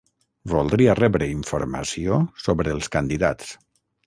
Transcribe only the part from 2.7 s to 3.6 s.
els candidats.